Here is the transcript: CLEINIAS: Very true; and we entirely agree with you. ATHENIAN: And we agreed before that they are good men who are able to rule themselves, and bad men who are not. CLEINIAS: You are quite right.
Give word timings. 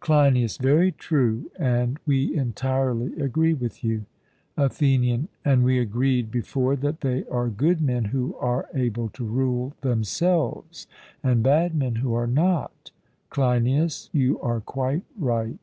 CLEINIAS: 0.00 0.56
Very 0.56 0.92
true; 0.92 1.50
and 1.58 1.98
we 2.06 2.34
entirely 2.34 3.14
agree 3.20 3.52
with 3.52 3.84
you. 3.84 4.06
ATHENIAN: 4.56 5.28
And 5.44 5.62
we 5.62 5.78
agreed 5.78 6.30
before 6.30 6.74
that 6.76 7.02
they 7.02 7.26
are 7.26 7.50
good 7.50 7.82
men 7.82 8.06
who 8.06 8.34
are 8.36 8.66
able 8.72 9.10
to 9.10 9.26
rule 9.26 9.74
themselves, 9.82 10.86
and 11.22 11.42
bad 11.42 11.74
men 11.74 11.96
who 11.96 12.14
are 12.14 12.26
not. 12.26 12.92
CLEINIAS: 13.28 14.08
You 14.14 14.40
are 14.40 14.62
quite 14.62 15.02
right. 15.18 15.58